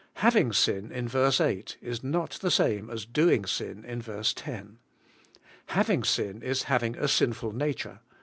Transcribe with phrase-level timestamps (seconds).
[0.15, 1.29] Having sin in ver.
[1.39, 4.23] 8 is not the same as doing sioi in ver.
[4.23, 4.79] 10.
[5.67, 7.99] Having sin is having a sinful nature.